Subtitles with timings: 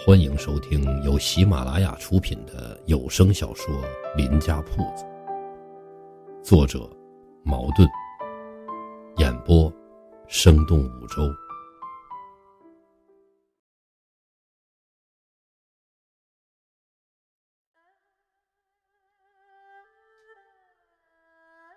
[0.00, 3.74] 欢迎收听由喜马拉雅出品的有声小说
[4.16, 5.04] 《林家铺子》，
[6.42, 6.80] 作者
[7.42, 7.88] 矛盾，
[9.16, 9.72] 演播
[10.28, 11.22] 生动五洲。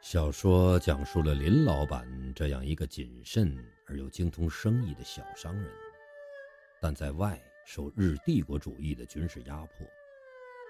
[0.01, 2.05] 小说讲述了林老板
[2.35, 3.55] 这样一个谨慎
[3.87, 5.71] 而又精通生意的小商人，
[6.81, 7.39] 但在外。
[7.67, 9.85] 受日帝国主义的军事压迫，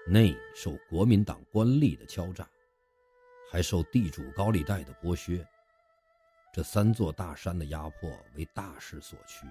[0.04, 2.44] 内受国民党官吏的敲诈，
[3.48, 5.46] 还受地主高利贷的剥削，
[6.52, 9.46] 这三座大山的压迫为大势所趋。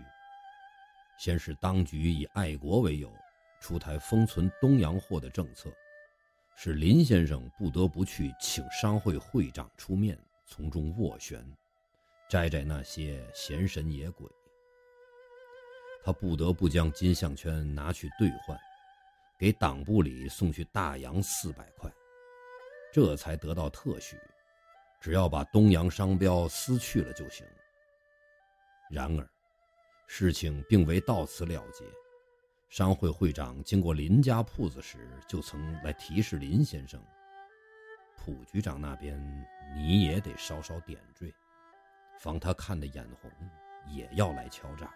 [1.18, 3.10] 先是当局以爱国为由，
[3.62, 5.72] 出台封存东洋货的政策，
[6.58, 11.42] 使林先生不得不去请商会会长出面从中斡旋，
[12.30, 14.30] 摘摘那些闲神野鬼。
[16.08, 18.58] 他不得不将金项圈拿去兑换，
[19.38, 21.92] 给党部里送去大洋四百块，
[22.94, 24.18] 这才得到特许，
[25.02, 27.46] 只要把东洋商标撕去了就行。
[28.90, 29.30] 然而，
[30.08, 31.84] 事情并未到此了结。
[32.70, 37.04] 商会会长经过林家铺子时，就曾来提示林先生
[38.16, 39.22] ：“蒲局长那边
[39.76, 41.34] 你也得稍稍点缀，
[42.18, 43.30] 防他看得眼红，
[43.90, 44.90] 也要来敲诈。”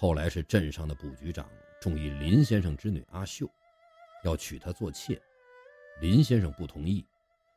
[0.00, 3.50] 后来是镇上的卜局长中意林先生之女阿秀，
[4.22, 5.20] 要娶她做妾，
[6.00, 7.04] 林先生不同意，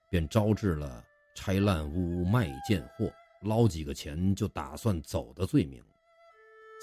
[0.09, 5.83] 便招致了拆烂屋、卖贱货、捞几个钱就打算走的罪名。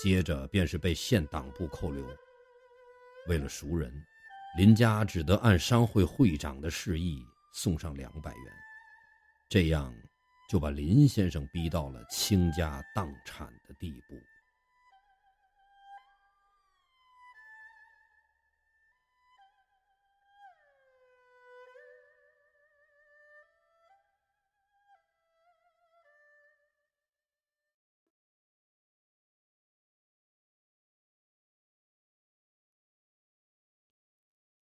[0.00, 2.06] 接着便是被县党部扣留。
[3.27, 3.93] 为了赎人，
[4.56, 7.20] 林家只得按商会会长的示意
[7.53, 8.55] 送上两百元，
[9.48, 9.93] 这样
[10.48, 14.15] 就把林先生逼到了倾家荡产的地步。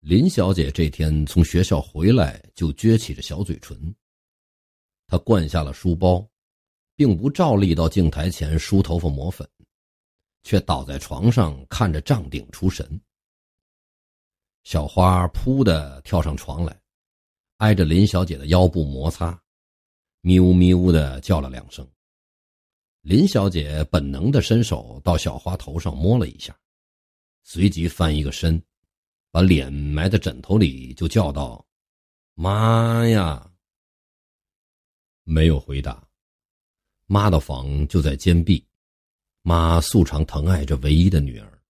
[0.06, 3.92] 林小姐这天从学校回来，就撅起着小嘴唇。
[5.08, 6.24] 她灌下了书包，
[6.94, 9.44] 并不照例到镜台前梳头发抹粉，
[10.44, 12.88] 却倒在床上看着帐顶出神。
[14.62, 16.80] 小花扑的跳上床来，
[17.56, 19.36] 挨着林小姐的腰部摩擦，
[20.20, 21.84] 咪呜咪呜的叫了两声。
[23.00, 26.56] 林小姐本能的伸手到小花头上摸了一下，
[27.42, 28.62] 随即翻一个身。
[29.36, 31.62] 把脸埋在枕头里，就叫道
[32.32, 33.46] ：“妈呀！”
[35.24, 36.02] 没有回答。
[37.04, 38.66] 妈的房就在坚壁，
[39.42, 41.62] 妈素常疼爱着唯一的女儿，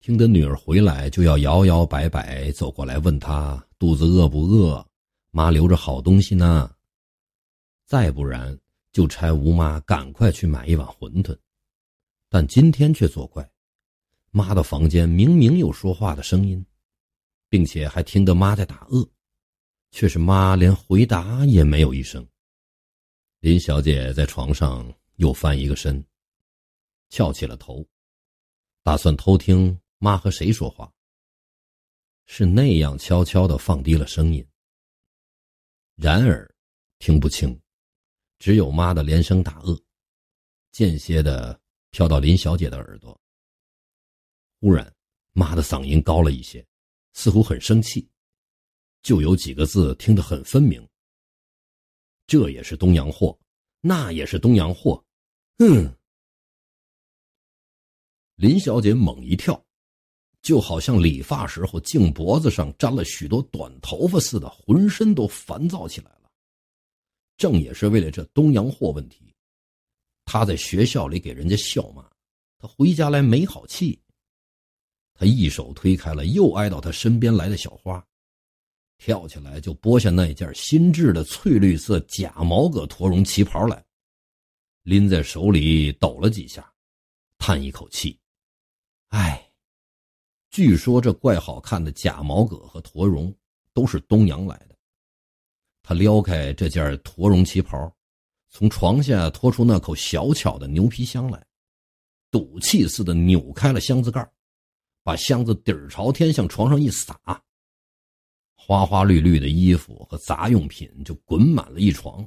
[0.00, 4.86] 听得女儿回来，就要摇摇摆摆走过来问她肚子饿不饿，
[5.30, 6.70] 妈留着好东西呢。
[7.86, 8.54] 再不然
[8.92, 11.34] 就差吴妈赶快去买一碗馄饨，
[12.28, 13.50] 但今天却作怪，
[14.30, 16.62] 妈的房间明明有说话的声音。
[17.52, 19.06] 并且还听得妈在打饿，
[19.90, 22.26] 却是妈连回答也没有一声。
[23.40, 26.02] 林小姐在床上又翻一个身，
[27.10, 27.86] 翘起了头，
[28.82, 30.90] 打算偷听妈和谁说话。
[32.24, 34.42] 是那样悄悄的放低了声音，
[35.96, 36.50] 然而
[37.00, 37.60] 听不清，
[38.38, 39.78] 只有妈的连声打饿，
[40.70, 43.20] 间歇的飘到林小姐的耳朵。
[44.58, 44.90] 忽然，
[45.32, 46.66] 妈的嗓音高了一些。
[47.14, 48.08] 似乎很生气，
[49.02, 50.86] 就有几个字听得很分明。
[52.26, 53.38] 这也是东洋货，
[53.80, 55.04] 那也是东洋货，
[55.58, 55.94] 嗯。
[58.36, 59.62] 林小姐猛一跳，
[60.40, 66.30] 就好像理发时候颈脖子上粘了许多短头发似的，浑身都烦躁起来了。
[67.36, 69.34] 正也是为了这东洋货问题，
[70.24, 72.10] 她在学校里给人家笑骂，
[72.58, 74.00] 她回家来没好气。
[75.22, 78.04] 他一手推开了又挨到他身边来的小花，
[78.98, 83.84] 跳起来就剥下那件新制的翠绿色假毛葛驼绒旗袍来，
[84.82, 86.68] 拎在手里抖了几下，
[87.38, 88.18] 叹一口气
[89.10, 89.48] ：“唉，
[90.50, 93.32] 据说这怪好看的假毛葛和驼绒
[93.72, 94.76] 都是东洋来的。”
[95.84, 97.94] 他撩开这件驼绒旗袍，
[98.50, 101.46] 从床下拖出那口小巧的牛皮箱来，
[102.28, 104.28] 赌气似的扭开了箱子盖
[105.02, 107.18] 把箱子底儿朝天向床上一撒，
[108.54, 112.26] 花花绿绿的衣服和杂用品就滚满了一床。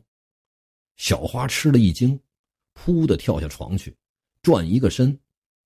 [0.97, 2.19] 小花吃了一惊，
[2.73, 3.95] 扑的跳下床去，
[4.41, 5.17] 转一个身，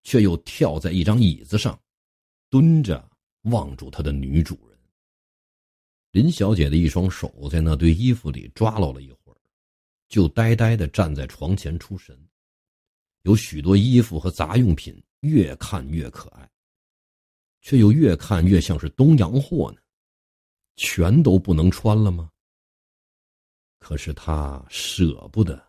[0.03, 1.79] 却又跳在一张椅子上，
[2.49, 3.09] 蹲着
[3.43, 4.77] 望住他的女主人。
[6.11, 9.37] 林小姐的一双手在那堆衣服里抓捞了一会儿，
[10.07, 12.19] 就呆呆的站在床前出神。
[13.23, 16.49] 有许多衣服和杂用品，越看越可爱，
[17.61, 19.77] 却又越看越像是东洋货呢。
[20.75, 22.31] 全都不能穿了吗？
[23.79, 25.61] 可是他舍不得，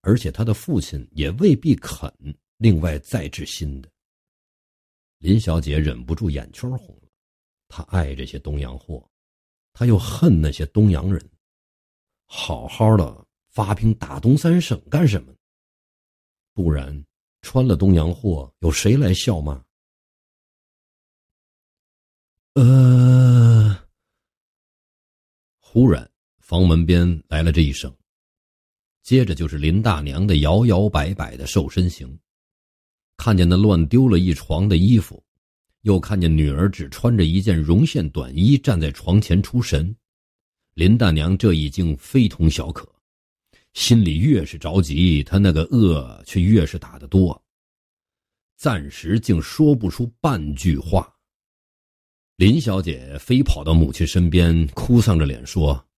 [0.00, 2.12] 而且他的父亲也未必肯
[2.58, 3.90] 另外再置新的。
[5.18, 7.08] 林小姐忍不住眼圈红了，
[7.68, 9.06] 她爱这些东洋货，
[9.72, 11.30] 她又恨那些东洋人。
[12.24, 15.34] 好好的发兵打东三省干什么？
[16.52, 17.04] 不然
[17.42, 19.62] 穿了东洋货，有谁来笑骂？
[22.58, 23.86] 呃，
[25.60, 26.10] 忽然
[26.40, 27.94] 房门边来了这一声，
[29.04, 32.18] 接着就是林大娘的摇摇摆摆的瘦身形。
[33.16, 35.22] 看见那乱丢了一床的衣服，
[35.82, 39.94] 又看见女儿只穿着一件绒线短衣站在床前出神，
[40.74, 42.92] 林大娘这已经非同小可，
[43.74, 47.40] 心里越是着急，她那个饿却越是打得多，
[48.56, 51.14] 暂时竟说不出半句话。
[52.38, 55.88] 林小姐飞跑到母亲身边，哭丧着脸说：“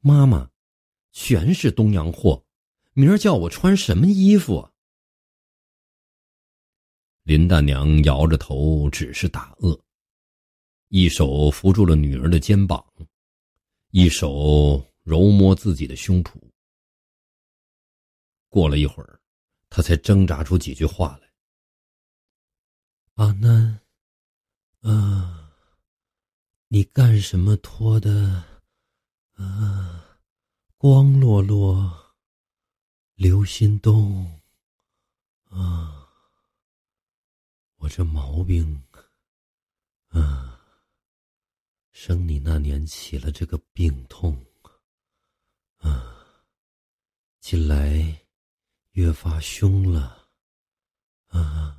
[0.00, 0.50] 妈妈，
[1.12, 2.42] 全是东洋货，
[2.94, 4.66] 明儿叫我穿什么衣服？”
[7.24, 9.78] 林大娘摇着头，只是打饿，
[10.88, 12.82] 一手扶住了女儿的肩膀，
[13.90, 16.40] 一手揉摸自己的胸脯。
[18.48, 19.20] 过了一会儿，
[19.68, 21.30] 她才挣扎出几句话来
[23.22, 23.78] ：“阿南，
[24.80, 25.36] 啊。”
[26.72, 28.44] 你干什么脱的？
[29.32, 30.20] 啊，
[30.76, 32.14] 光落落，
[33.14, 34.40] 刘心动。
[35.46, 36.08] 啊，
[37.78, 38.84] 我这毛病，
[40.10, 40.60] 啊，
[41.90, 44.40] 生你那年起了这个病痛，
[45.78, 46.24] 啊，
[47.40, 48.24] 近来
[48.92, 50.28] 越发凶了，
[51.30, 51.76] 啊，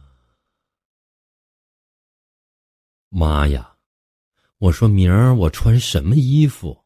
[3.07, 3.70] 妈呀！
[4.62, 6.86] 我说明儿我穿什么衣服？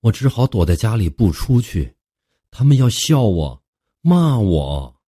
[0.00, 1.96] 我只好躲在家里不出去，
[2.50, 3.62] 他们要笑我，
[4.00, 5.00] 骂我。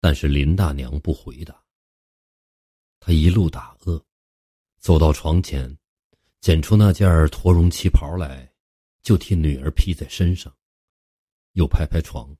[0.00, 1.64] 但是林大娘不回答。
[2.98, 4.04] 她一路打饿，
[4.78, 5.78] 走到床前，
[6.40, 8.52] 捡出那件驼绒旗袍来，
[9.02, 10.52] 就替女儿披在身上，
[11.52, 12.36] 又拍拍床，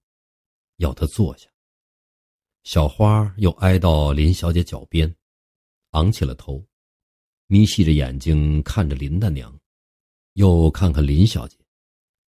[0.78, 1.48] 要她坐下。
[2.64, 5.14] 小花又挨到林小姐脚边。
[5.90, 6.64] 昂起了头，
[7.46, 9.58] 眯细着眼睛看着林大娘，
[10.34, 11.56] 又看看林小姐，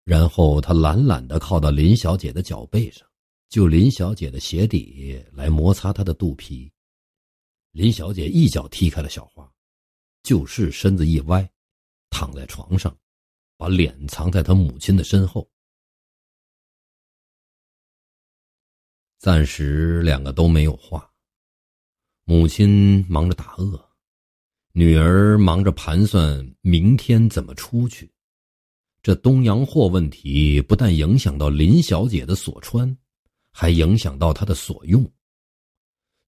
[0.04, 3.06] 然后他懒懒的靠到林小姐的脚背上，
[3.48, 6.72] 就林小姐的鞋底来摩擦她的肚皮。
[7.72, 9.48] 林小姐一脚踢开了小花，
[10.22, 11.48] 就是身子一歪，
[12.08, 12.96] 躺在床上，
[13.56, 15.48] 把脸藏在她母亲的身后。
[19.18, 21.09] 暂时两个都没有话。
[22.30, 23.88] 母亲忙着打饿，
[24.70, 28.08] 女儿忙着盘算明天怎么出去。
[29.02, 32.96] 这东洋货问题不但影响到林小姐的所穿，
[33.50, 35.04] 还影响到她的所用。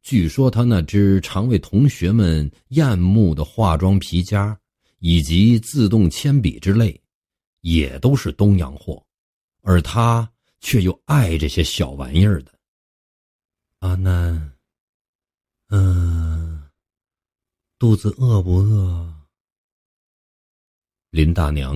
[0.02, 4.58] 据说她那只常为同学们艳目的化妆皮夹，
[4.98, 7.00] 以及自动铅笔之类，
[7.60, 9.00] 也都是东洋货，
[9.60, 10.28] 而她
[10.60, 12.52] 却又爱这些小玩意儿的。
[13.78, 14.51] 阿南。
[15.74, 16.68] 嗯，
[17.78, 19.10] 肚子饿不饿？
[21.08, 21.74] 林大娘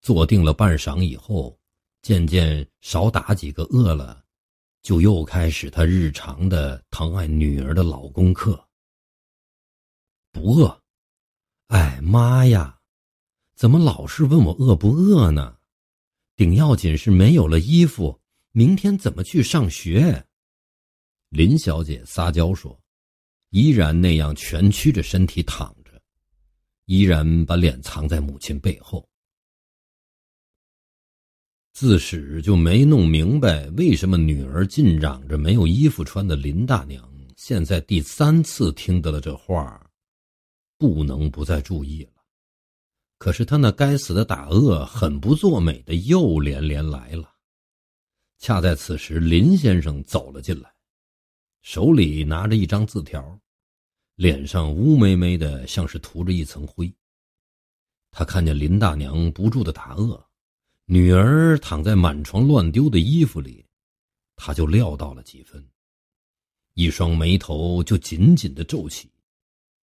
[0.00, 1.54] 坐定了半晌以后，
[2.00, 4.24] 渐渐少打几个饿了，
[4.80, 8.66] 就又开始她日常的疼爱女儿的老功课。
[10.32, 10.82] 不饿？
[11.66, 12.80] 哎妈呀，
[13.56, 15.58] 怎么老是问我饿不饿呢？
[16.34, 18.18] 顶要紧是没有了衣服，
[18.52, 20.26] 明天怎么去上学？
[21.28, 22.80] 林小姐撒娇说。
[23.54, 26.02] 依然那样蜷曲着身体躺着，
[26.86, 29.08] 依然把脸藏在母亲背后。
[31.72, 39.88] 自始就没弄明白为什么女儿尽嚷着没有衣服穿的林大娘，现在第三次听得了这话，
[40.76, 42.10] 不能不再注意了。
[43.18, 47.32] 可是他那该死的打饿、很不作美的又连连来了。
[48.40, 50.74] 恰在此时，林先生走了进来，
[51.62, 53.40] 手里拿着一张字条。
[54.16, 56.92] 脸上乌霉霉的，像是涂着一层灰。
[58.10, 60.24] 他看见林大娘不住的打饿，
[60.84, 63.66] 女儿躺在满床乱丢的衣服里，
[64.36, 65.68] 他就料到了几分。
[66.74, 69.10] 一双眉头就紧紧的皱起。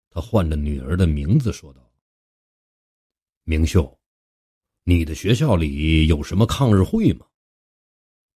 [0.10, 1.92] 他唤着女儿的名字说道
[3.44, 3.98] ：“明秀，
[4.84, 7.26] 你的学校里有什么抗日会吗？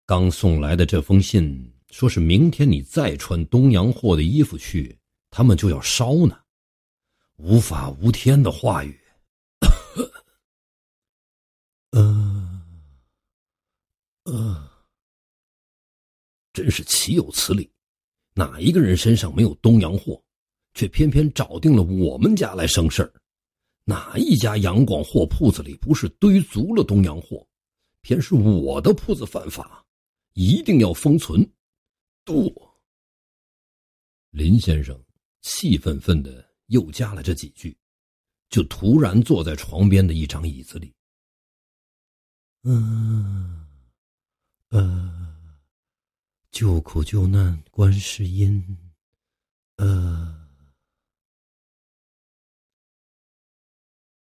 [0.05, 4.97] 刚送来的这封信说是明天你再穿东洋货的衣服去，
[5.37, 6.39] 他们就要烧呢。
[7.35, 8.97] 无法无天的话语。”
[11.91, 12.61] 呃，
[14.23, 14.71] 呃，
[16.53, 17.69] 真是岂有此理！
[18.33, 20.23] 哪一个人身上没有东洋货，
[20.73, 23.13] 却偏偏找定了我们家来生事儿？
[23.83, 27.45] 哪一家杨广货铺子里不是堆足了东洋货？
[27.99, 29.85] 偏是我的铺子犯法，
[30.31, 31.45] 一定要封存。
[32.23, 32.49] 多。
[34.31, 34.97] 林先生
[35.45, 37.77] 气愤愤的又加了这几句，
[38.49, 40.91] 就突然坐在床边的一张椅子里。
[42.63, 43.67] 嗯，
[44.69, 45.37] 呃，
[46.49, 48.91] 救苦救难观世音，
[49.75, 50.49] 呃，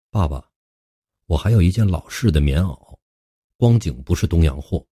[0.09, 0.49] 爸爸，
[1.27, 2.97] 我还有一件老式的棉袄，
[3.57, 4.83] 光景不是东洋货，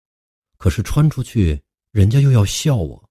[0.57, 1.59] 可是穿出去
[1.89, 3.09] 人家又要笑我。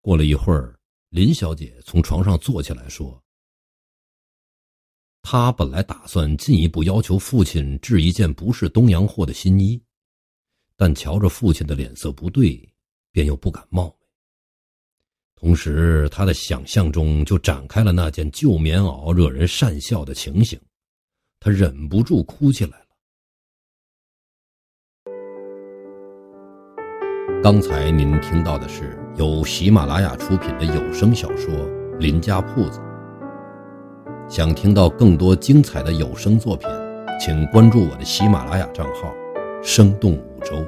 [0.00, 0.73] 过了一会儿，
[1.14, 3.22] 林小姐从床上坐起来说。
[5.22, 9.80] 他本来打算进一步要求父亲制一件不是东洋货的新衣，
[10.76, 12.68] 但瞧着父亲的脸色不对，
[13.12, 13.94] 便又不敢冒昧。
[15.36, 20.60] 同时，他的想象中就展开了那件旧棉袄惹人讪笑的情形，
[21.38, 22.86] 他忍不住哭起来了。
[27.40, 31.54] 刚才您听到的是由喜马拉雅出品的有声小说
[31.98, 32.80] 《林家铺子》。
[34.28, 36.68] 想听到更多精彩的有声作品，
[37.20, 39.12] 请关注我的喜马拉雅账号
[39.62, 40.64] “生动五洲”。